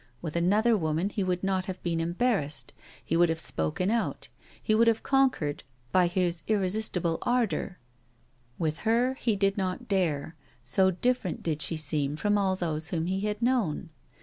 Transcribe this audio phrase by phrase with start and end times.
[0.19, 2.73] With another woman he would not have been embarrassed;
[3.05, 7.77] he would have spoken out; he would have conquered by his irresistible ardor;
[8.57, 13.05] with her he did not dare, so different did she seem from all those whom
[13.05, 13.91] he had known.